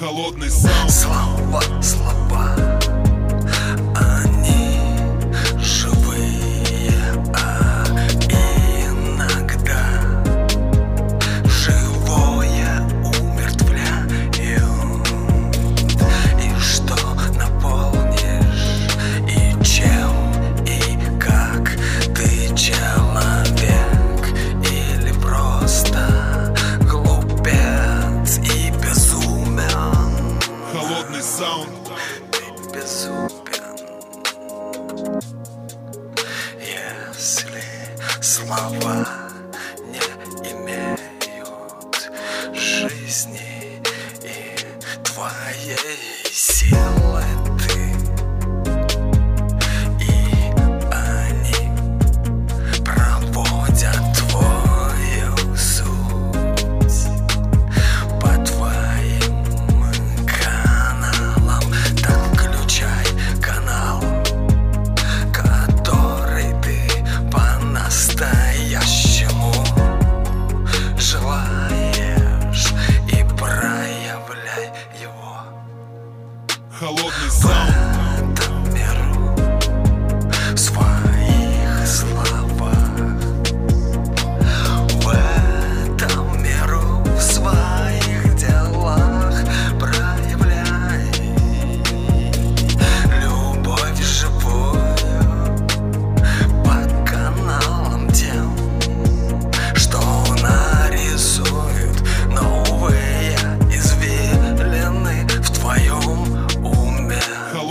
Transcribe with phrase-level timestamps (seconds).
[0.00, 0.90] холодный саунд.
[31.00, 31.90] модный саунд.
[32.74, 33.78] Беззубен
[36.60, 37.64] Если
[38.20, 39.08] слова
[39.86, 41.00] не имеют
[42.54, 43.82] жизни
[44.22, 44.56] и
[45.02, 45.99] твоей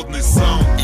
[0.00, 0.79] модный саунд